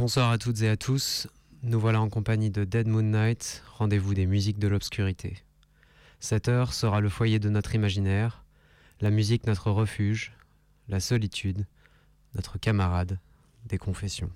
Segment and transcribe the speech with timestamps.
[0.00, 1.28] Bonsoir à toutes et à tous.
[1.62, 5.36] Nous voilà en compagnie de Dead Moon Night, rendez-vous des musiques de l'obscurité.
[6.20, 8.42] Cette heure sera le foyer de notre imaginaire,
[9.02, 10.32] la musique notre refuge,
[10.88, 11.66] la solitude,
[12.34, 13.18] notre camarade
[13.66, 14.30] des confessions.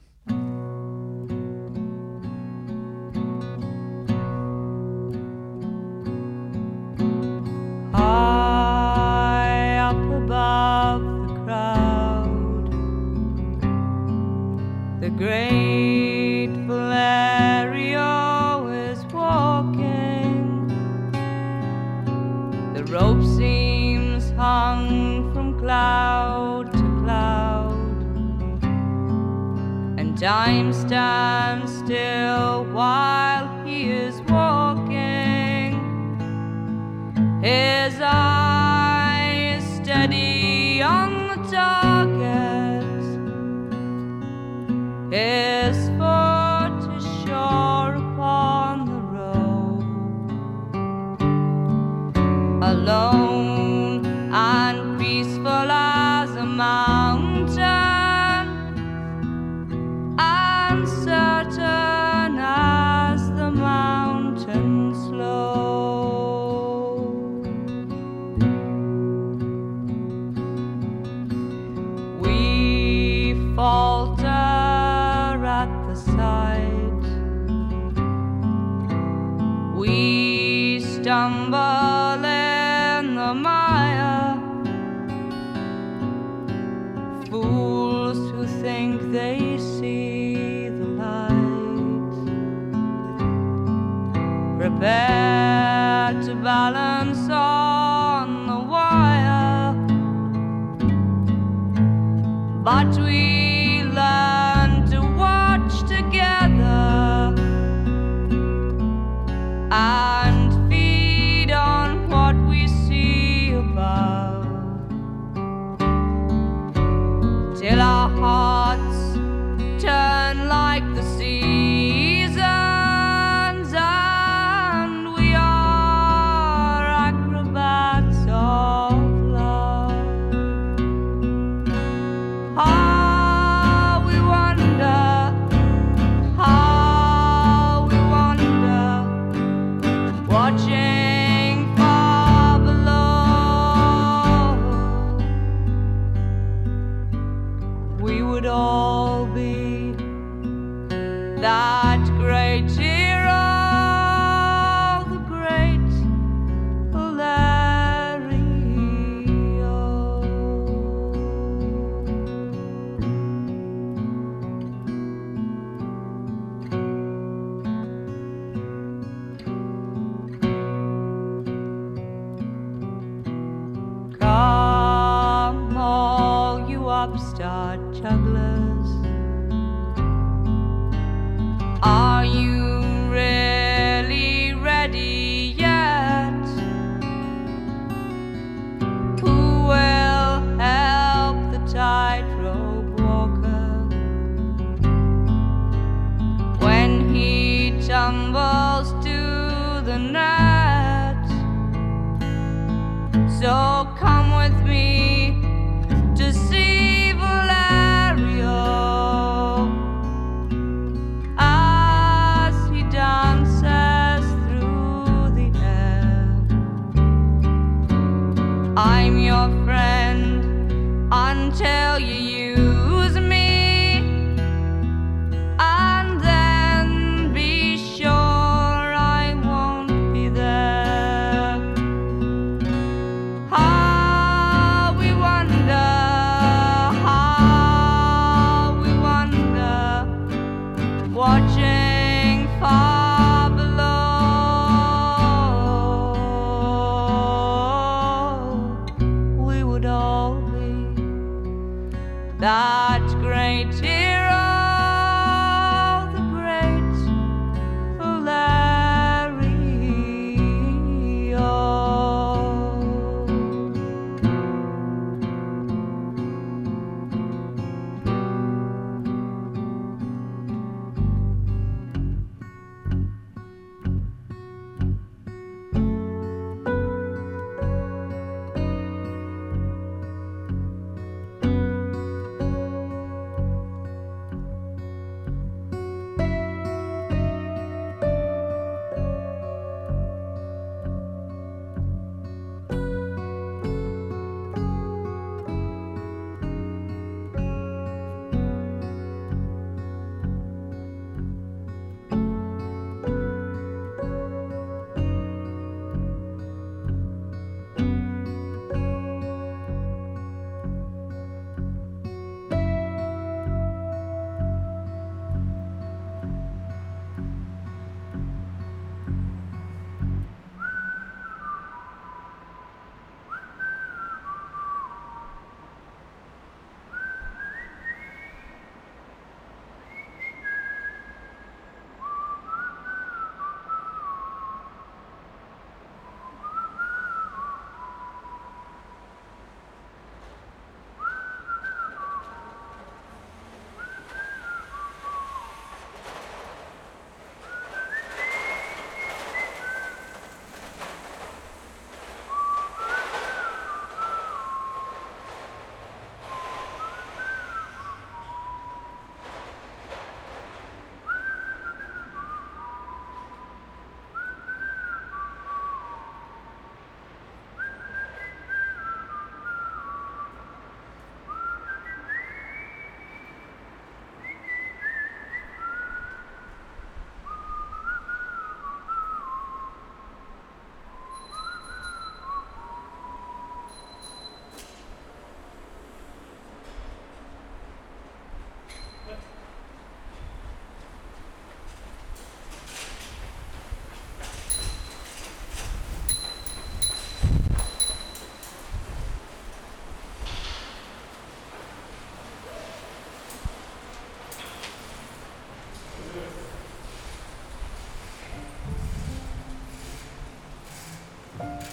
[94.64, 97.63] prepare to balance all.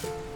[0.02, 0.32] うん。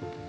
[0.00, 0.28] Enfants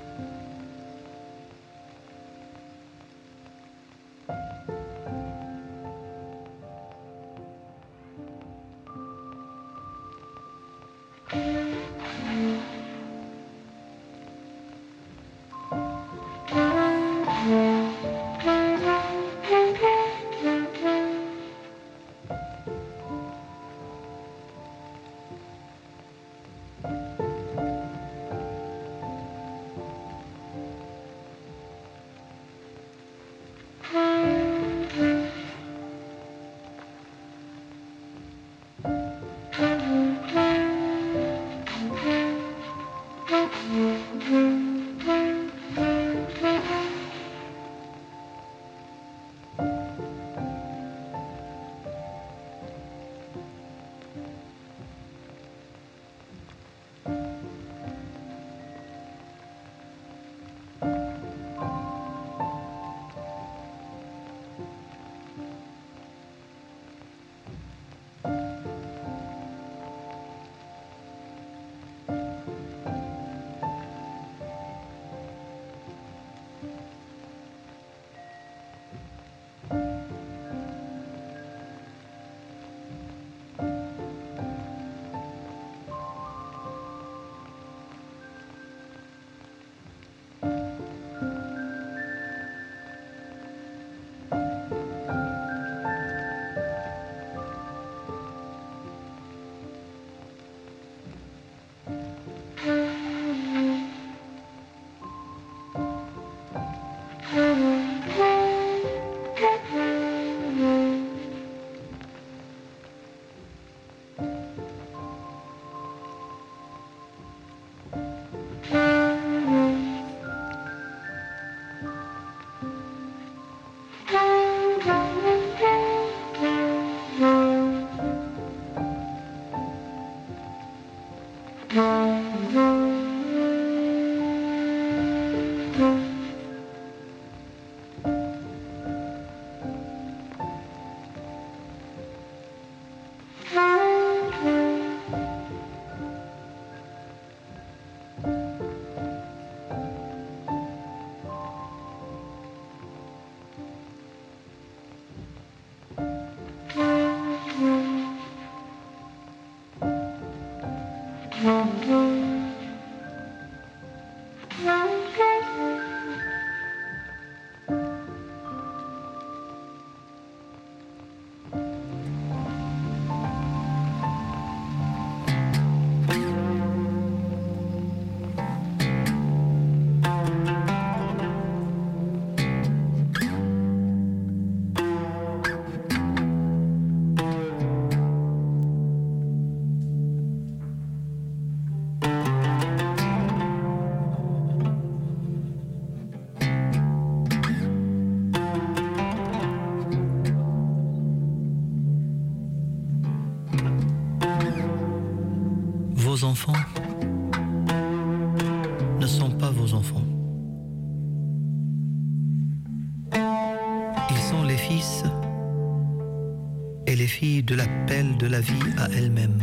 [217.22, 219.40] de l'appel de la vie à elle-même.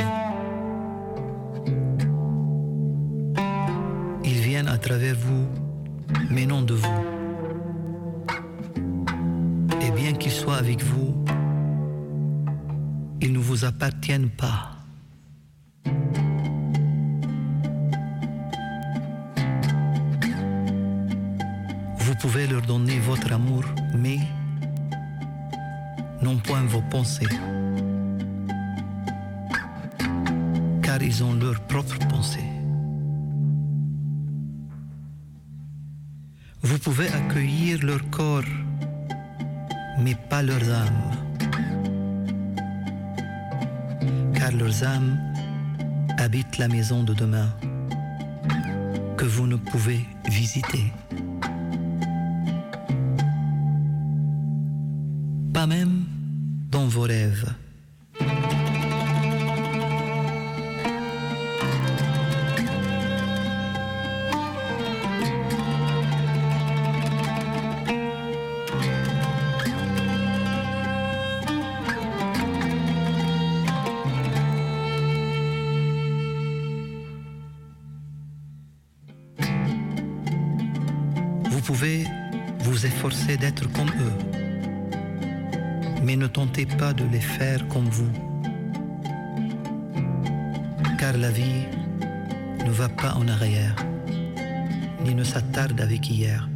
[4.24, 5.46] Ils viennent à travers vous,
[6.30, 7.04] mais non de vous.
[9.82, 11.22] Et bien qu'ils soient avec vous,
[13.20, 14.75] ils ne vous appartiennent pas.
[83.10, 84.18] s'efforcer d'être comme eux.
[86.02, 88.10] Mais ne tentez pas de les faire comme vous.
[90.98, 91.66] Car la vie
[92.64, 93.76] ne va pas en arrière,
[95.04, 96.48] ni ne s'attarde avec hier.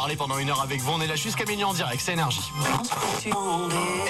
[0.00, 0.92] parler pendant une heure avec vous.
[0.92, 2.40] On est là jusqu'à minuit en direct, c'est énergie.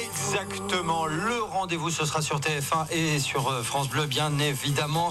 [0.01, 5.11] Exactement, le rendez-vous ce sera sur TF1 et sur euh, France Bleu, bien évidemment.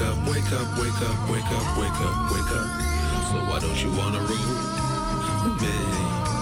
[0.00, 2.68] wake up, wake up, wake up, wake up, wake up, wake up.
[3.28, 4.80] So why don't you wanna rule
[5.60, 6.39] me?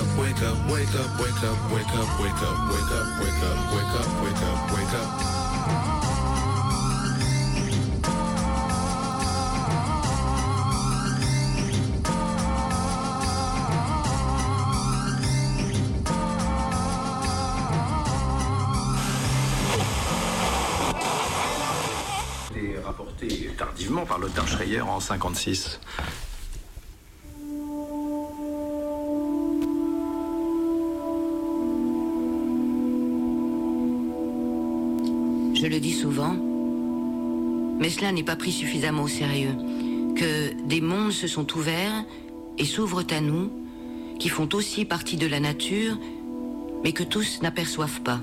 [0.00, 3.58] Up, wake up, wake up, wake up, wake up, wake up, wake up, wake up,
[3.72, 5.30] wake up, wake up, wake up.
[22.84, 25.79] rapporté tardivement par l'auteur Schreier en 56.
[37.78, 39.54] Mais cela n'est pas pris suffisamment au sérieux.
[40.16, 42.04] Que des mondes se sont ouverts
[42.58, 43.50] et s'ouvrent à nous,
[44.18, 45.96] qui font aussi partie de la nature,
[46.84, 48.20] mais que tous n'aperçoivent pas.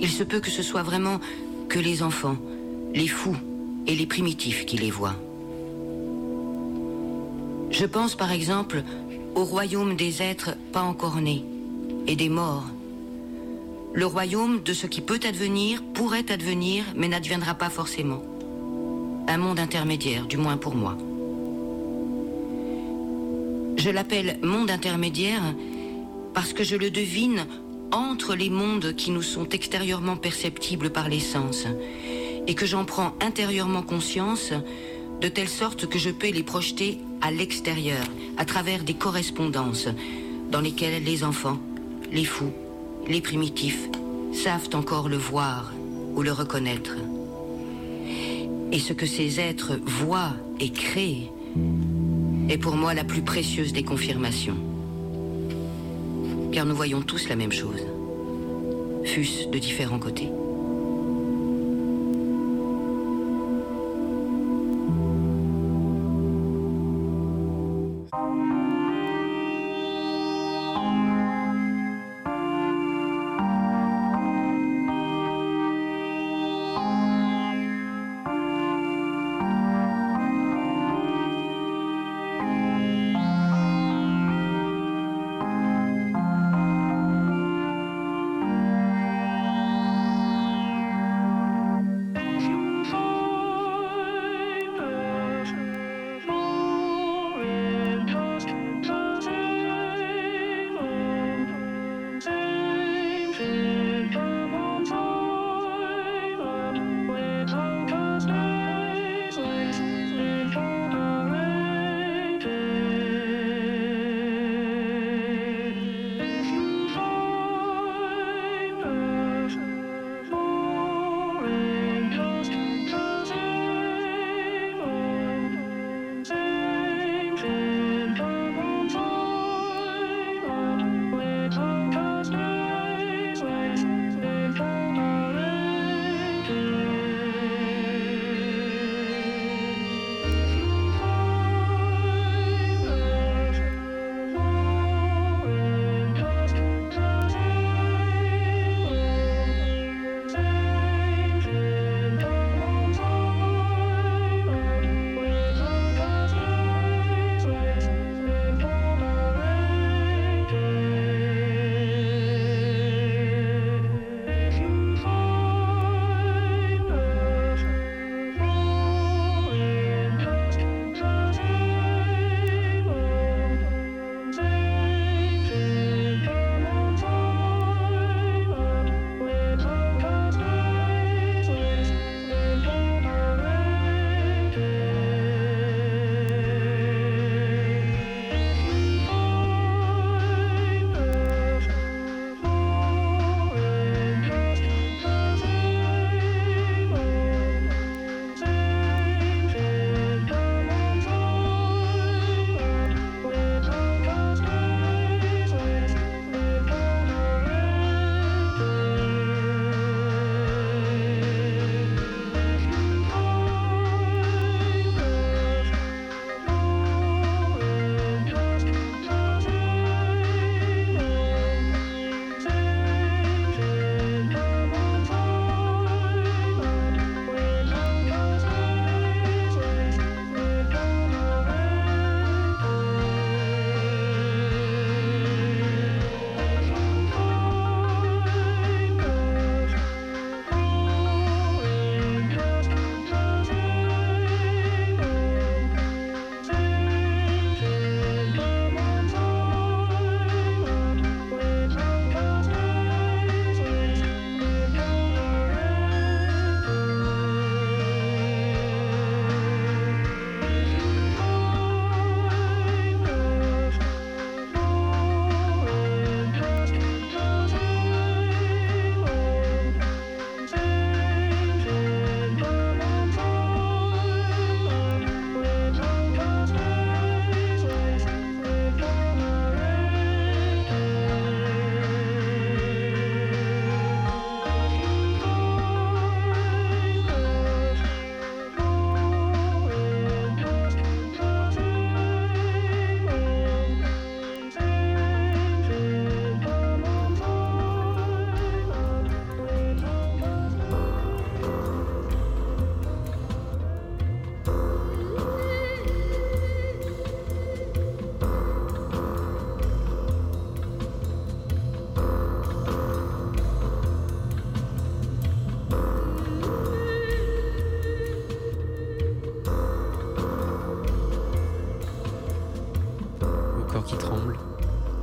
[0.00, 1.20] Il se peut que ce soit vraiment
[1.68, 2.36] que les enfants,
[2.94, 3.36] les fous
[3.86, 5.16] et les primitifs qui les voient.
[7.70, 8.82] Je pense par exemple
[9.34, 11.44] au royaume des êtres pas encore nés
[12.06, 12.66] et des morts.
[13.96, 18.22] Le royaume de ce qui peut advenir, pourrait advenir, mais n'adviendra pas forcément.
[19.26, 20.98] Un monde intermédiaire, du moins pour moi.
[23.78, 25.40] Je l'appelle monde intermédiaire
[26.34, 27.46] parce que je le devine
[27.90, 31.66] entre les mondes qui nous sont extérieurement perceptibles par les sens
[32.46, 34.52] et que j'en prends intérieurement conscience
[35.22, 38.04] de telle sorte que je peux les projeter à l'extérieur
[38.36, 39.88] à travers des correspondances
[40.50, 41.58] dans lesquelles les enfants,
[42.12, 42.52] les fous,
[43.08, 43.88] les primitifs
[44.32, 45.72] savent encore le voir
[46.14, 46.96] ou le reconnaître.
[48.72, 51.30] Et ce que ces êtres voient et créent
[52.48, 54.56] est pour moi la plus précieuse des confirmations.
[56.52, 57.86] Car nous voyons tous la même chose,
[59.04, 60.30] fût-ce de différents côtés.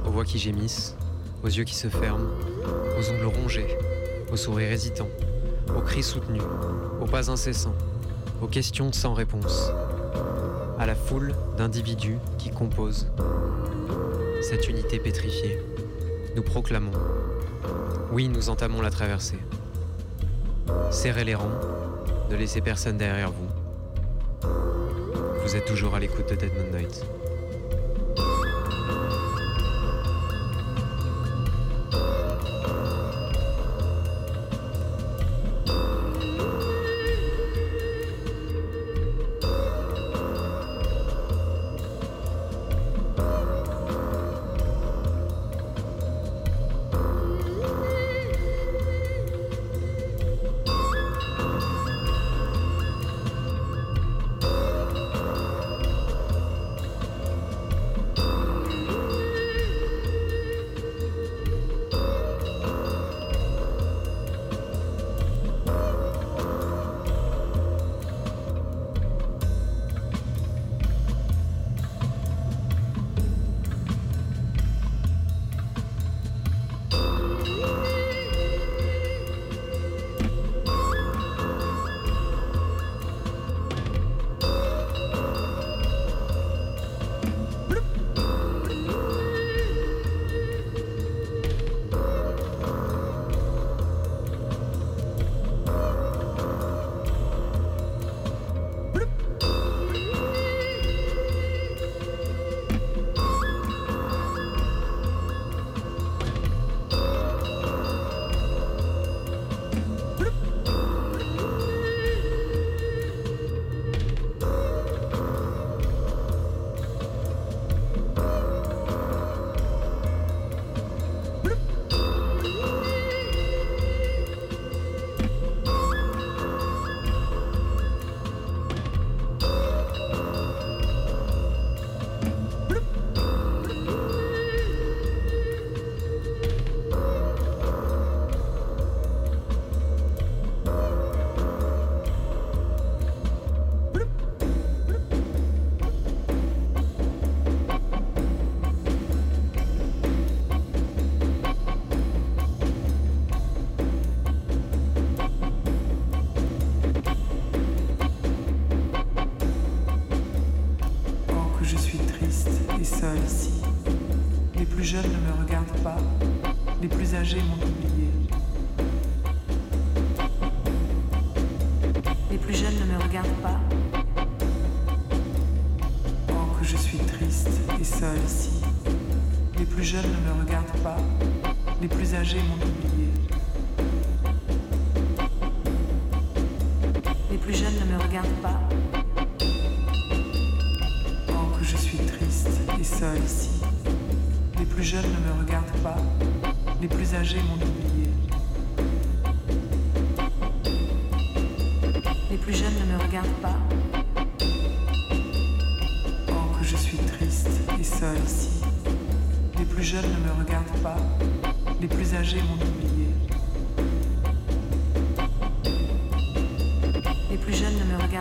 [0.06, 0.96] Aux voix qui gémissent,
[1.44, 2.28] aux yeux qui se ferment,
[3.00, 3.78] aux ongles rongés,
[4.32, 5.10] aux sourires hésitants,
[5.76, 6.44] aux cris soutenus,
[7.02, 7.76] aux pas incessants,
[8.42, 9.72] aux questions sans réponse,
[10.78, 13.08] à la foule d'individus qui composent
[14.42, 15.60] cette unité pétrifiée.
[16.36, 16.92] Nous proclamons,
[18.12, 19.40] oui, nous entamons la traversée.
[20.92, 21.60] Serrez les rangs,
[22.30, 24.50] ne laissez personne derrière vous.
[25.42, 27.06] Vous êtes toujours à l'écoute de Dead Moon Night.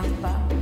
[0.03, 0.52] trampa.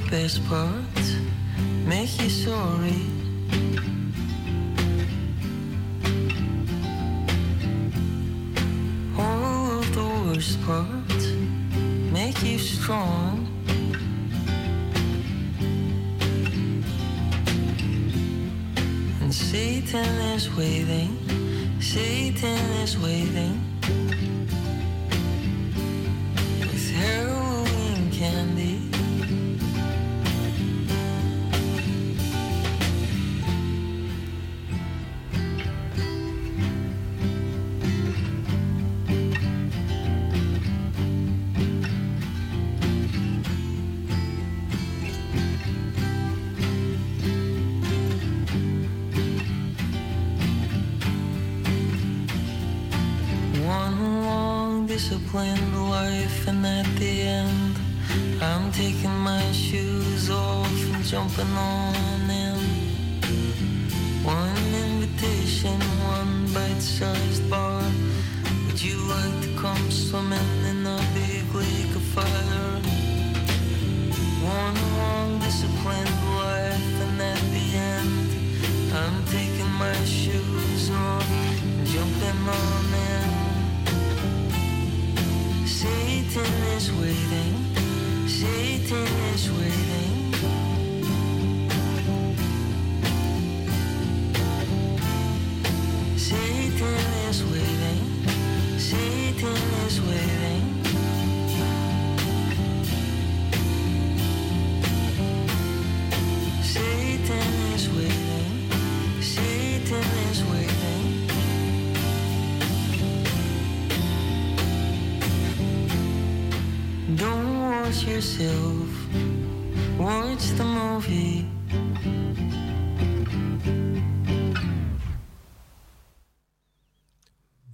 [0.00, 1.04] the best part
[1.86, 3.00] make you sorry.
[9.18, 11.20] All of the worst part
[12.12, 13.48] make you strong.
[19.22, 21.16] And Satan is waiting,
[21.80, 23.65] Satan is waiting.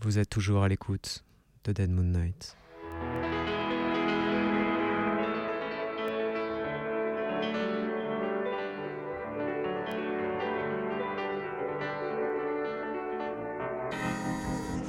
[0.01, 1.23] Vous êtes toujours à l'écoute
[1.63, 2.57] de Dead Moon Night.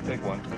[0.04, 0.53] Take one.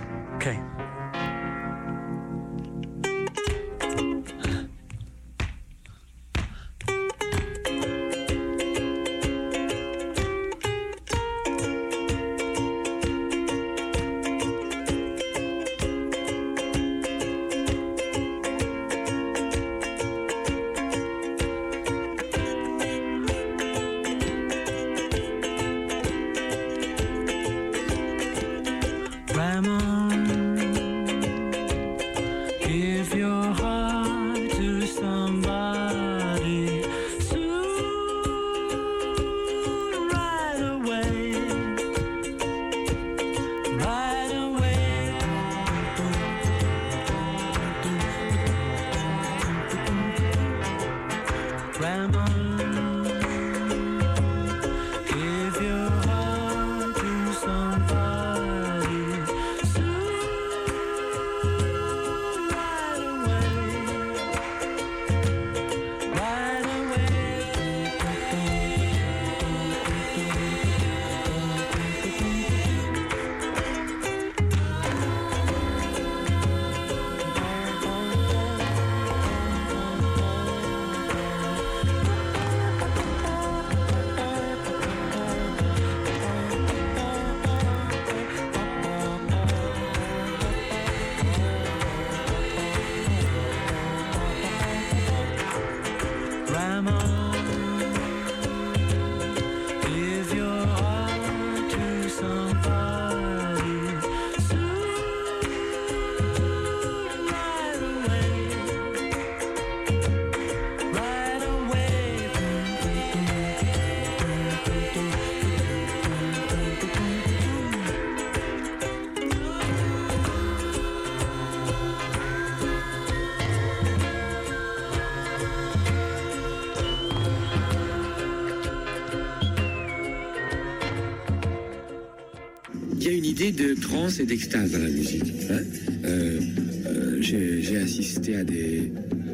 [133.36, 135.34] Idée de transe et d'extase dans la musique.
[135.50, 135.62] Euh,
[136.06, 138.90] euh, J'ai assisté à des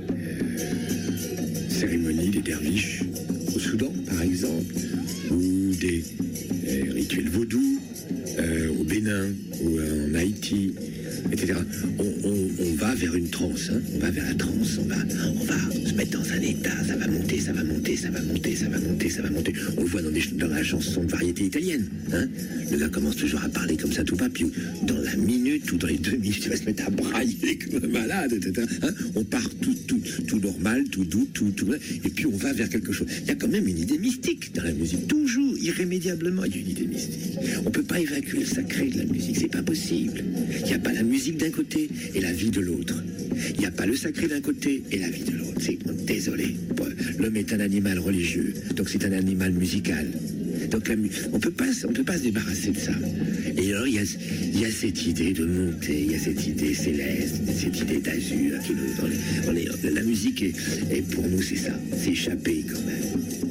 [0.10, 3.04] euh, cérémonies des derviches
[3.56, 4.74] au Soudan, par exemple,
[5.30, 6.04] ou des
[6.96, 7.80] rituels vaudous
[8.80, 9.28] au Bénin
[9.62, 10.74] ou en Haïti,
[11.32, 11.54] etc.
[12.00, 13.82] On va vers une transe, hein.
[13.96, 14.96] on va vers la transe, on va,
[15.40, 18.22] on va se mettre dans un état, ça va monter, ça va monter, ça va
[18.22, 19.54] monter, ça va monter, ça va monter.
[19.78, 21.86] On le voit dans, des, dans la chanson de variété italienne.
[22.14, 22.21] Hein.
[22.92, 24.46] Commence toujours à parler comme ça tout pas, puis
[24.84, 27.84] dans la minute ou dans les deux minutes, il va se mettre à brailler comme
[27.86, 28.68] un malade, etc.
[28.82, 28.94] hein.
[29.16, 32.70] On part tout, tout, tout normal, tout doux, tout, tout, et puis on va vers
[32.70, 33.08] quelque chose.
[33.22, 36.58] Il y a quand même une idée mystique dans la musique, toujours, irrémédiablement, il y
[36.58, 37.38] a une idée mystique.
[37.66, 40.24] On peut pas évacuer le sacré de la musique, c'est pas possible.
[40.60, 43.02] Il n'y a pas la musique d'un côté et la vie de l'autre.
[43.54, 45.62] Il n'y a pas le sacré d'un côté et la vie de l'autre.
[45.62, 46.56] C'est désolé.
[47.20, 50.08] L'homme est un animal religieux, donc c'est un animal musical.
[50.70, 50.92] Donc
[51.34, 52.92] on peut pas, on peut pas se débarrasser de ça.
[53.58, 57.42] Et alors il y a, cette idée de monter, il y a cette idée céleste,
[57.58, 58.58] cette idée d'azur.
[59.84, 60.54] La musique est,
[60.92, 63.51] est pour nous c'est ça, c'est échappé quand même.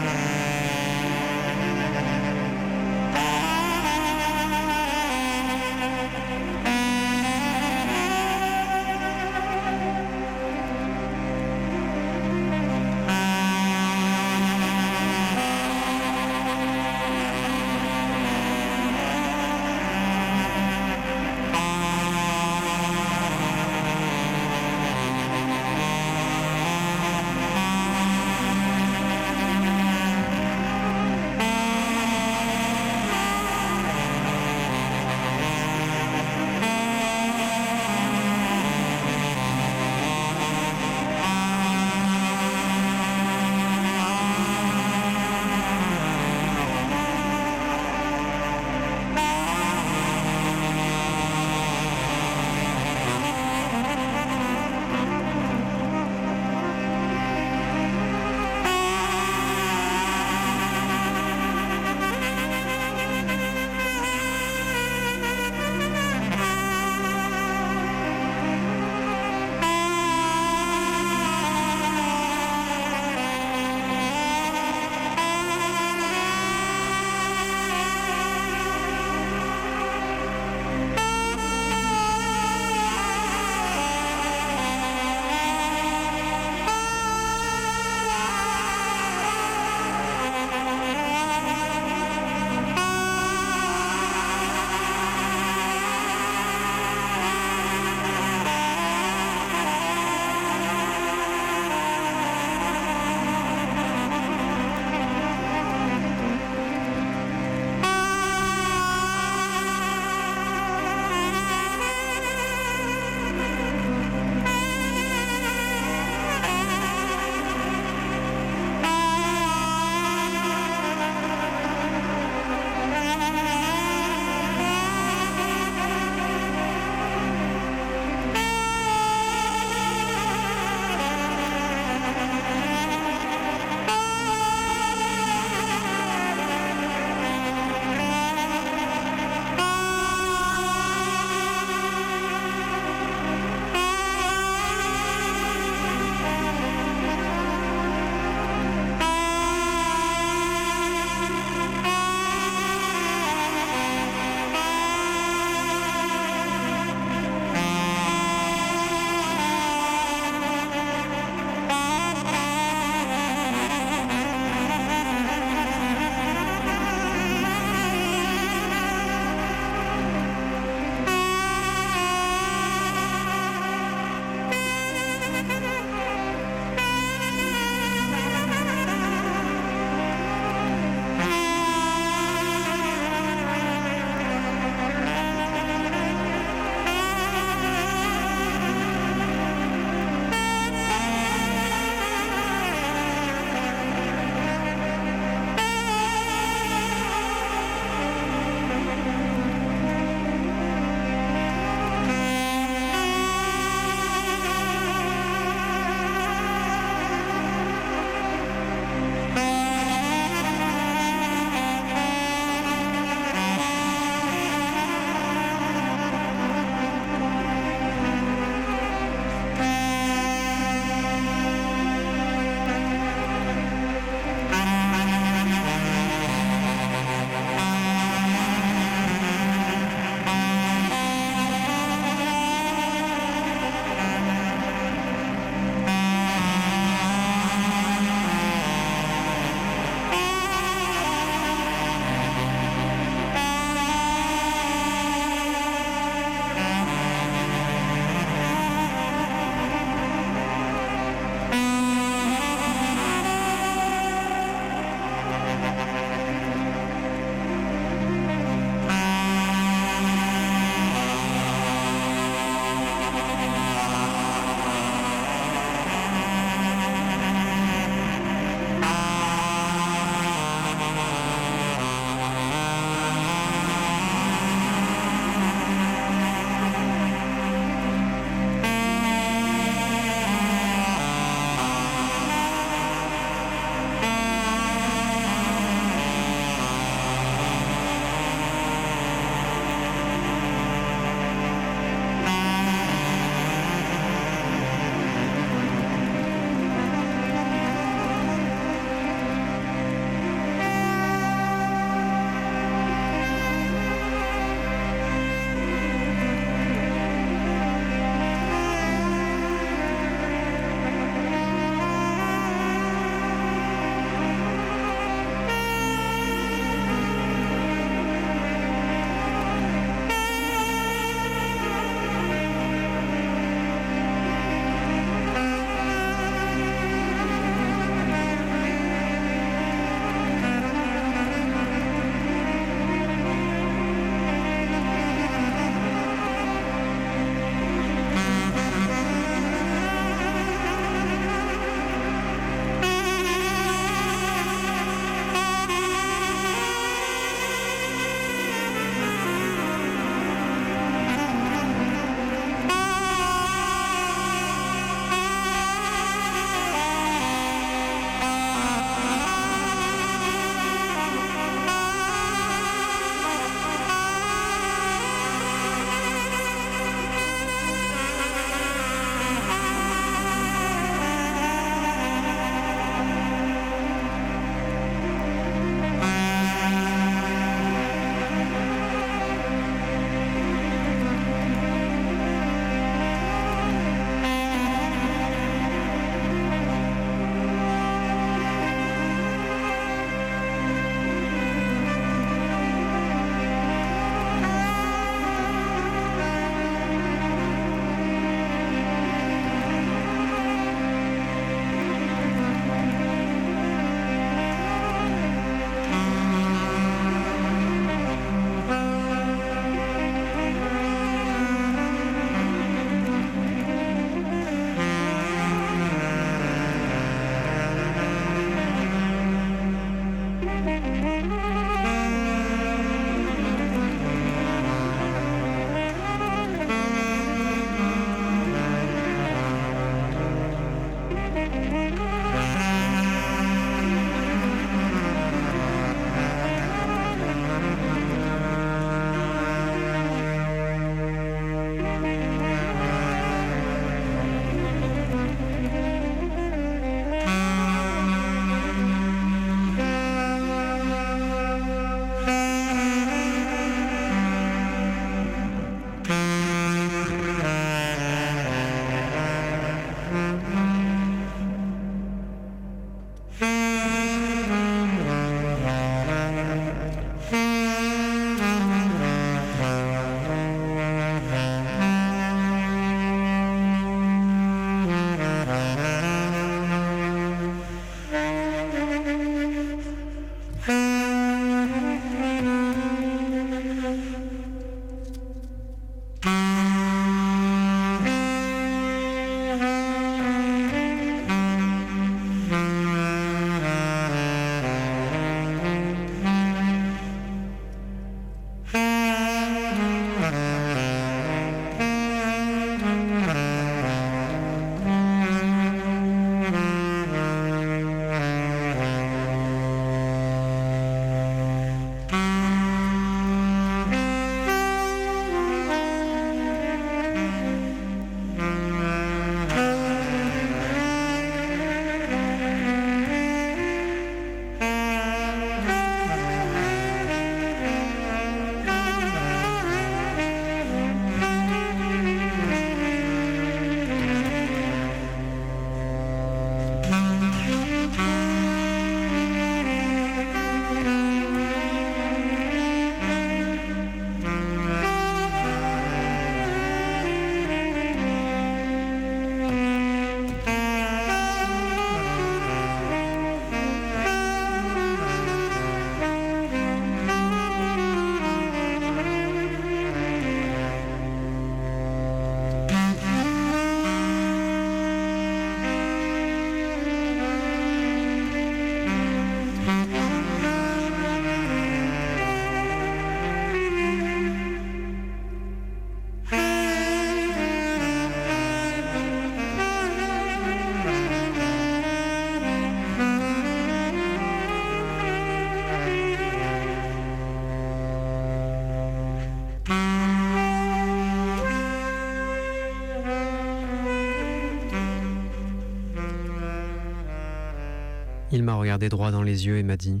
[598.40, 600.00] Il m'a regardé droit dans les yeux et m'a dit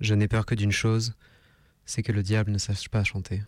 [0.00, 1.14] Je n'ai peur que d'une chose,
[1.86, 3.44] c'est que le diable ne sache pas chanter.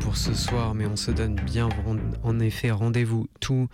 [0.00, 1.68] Pour ce soir, mais on se donne bien
[2.22, 3.68] en effet rendez-vous tous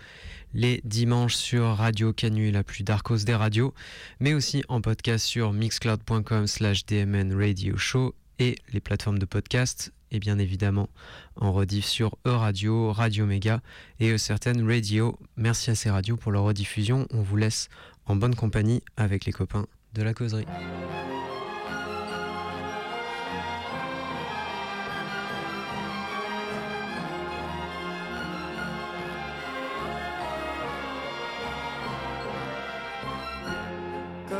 [0.53, 3.73] les dimanches sur Radio Canu, la plus darkos des radios,
[4.19, 9.93] mais aussi en podcast sur mixcloud.com slash dmn radio show et les plateformes de podcast,
[10.11, 10.89] et bien évidemment
[11.37, 13.61] en rediff sur E-Radio, Radio Méga
[13.99, 15.17] et E certaines Radio.
[15.37, 17.07] Merci à ces radios pour leur rediffusion.
[17.11, 17.69] On vous laisse
[18.05, 20.45] en bonne compagnie avec les copains de la causerie.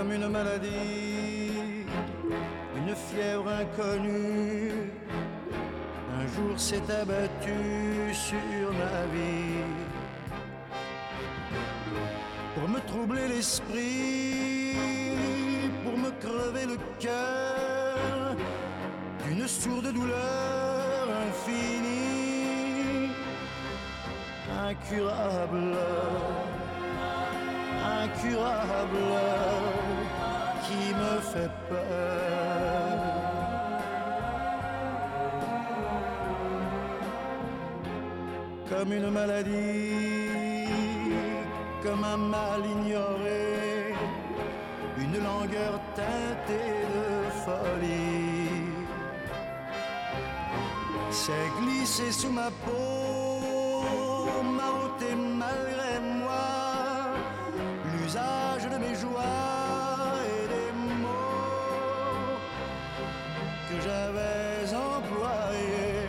[0.09, 1.85] Une maladie,
[2.77, 4.71] une fièvre inconnue,
[6.17, 9.65] un jour s'est abattu sur ma vie.
[12.55, 14.75] Pour me troubler l'esprit,
[15.83, 18.35] pour me crever le cœur
[19.27, 23.11] d'une sourde douleur infinie,
[24.67, 25.75] incurable,
[28.03, 29.86] incurable,
[31.31, 31.79] fait peur.
[38.69, 40.27] Comme une maladie
[41.83, 43.93] comme un mal ignoré,
[44.97, 47.07] une langueur teintée de
[47.43, 48.73] folie.
[51.11, 53.41] C'est glissé sous ma peau,
[54.57, 56.47] m'a ôté malgré moi
[57.93, 59.56] l'usage de mes joies
[63.87, 66.07] j'avais employés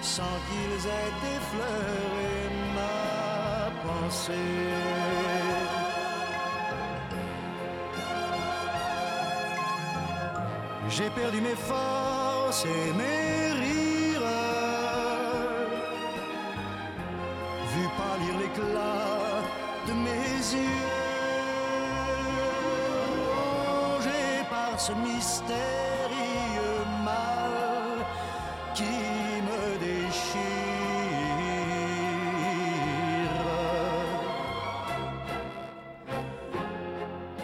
[0.00, 2.34] sans qu'ils aient effleuré
[2.78, 4.56] ma pensée.
[10.94, 14.30] J'ai perdu mes forces et mes rires,
[17.72, 19.42] vu pâlir l'éclat
[19.88, 20.86] de mes yeux,
[23.30, 24.74] rongé par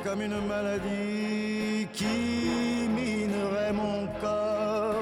[0.04, 4.94] comme une maladie qui minerait mon corps.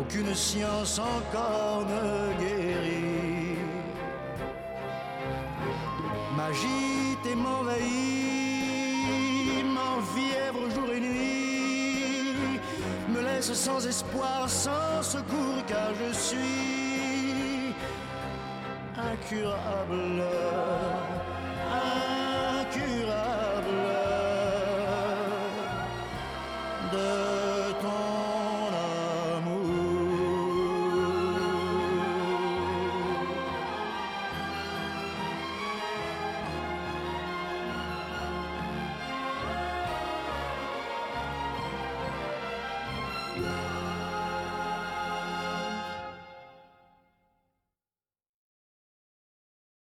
[0.00, 3.58] Aucune science encore ne guérit.
[6.36, 7.84] M'agite et m'envahit,
[9.74, 12.60] m'enfièvre jour et nuit,
[13.08, 17.74] me laisse sans espoir, sans secours, car je suis
[18.96, 20.22] incurable,
[22.60, 23.35] incurable
[26.92, 27.35] de